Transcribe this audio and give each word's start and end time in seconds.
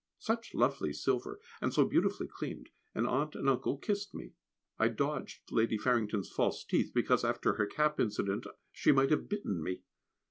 Such 0.17 0.55
lovely 0.55 0.93
silver, 0.93 1.39
and 1.61 1.71
so 1.71 1.85
beautifully 1.85 2.25
cleaned; 2.27 2.71
and 2.95 3.05
Aunt 3.05 3.35
and 3.35 3.47
Uncle 3.47 3.77
kissed 3.77 4.15
me. 4.15 4.33
I 4.79 4.87
dodged 4.87 5.51
Lady 5.51 5.77
Farrington's 5.77 6.27
false 6.31 6.63
teeth, 6.65 6.91
because, 6.91 7.23
after 7.23 7.53
her 7.57 7.67
cap 7.67 7.99
incident, 7.99 8.47
she 8.71 8.91
might 8.91 9.11
have 9.11 9.29
bitten 9.29 9.61
me. 9.61 9.81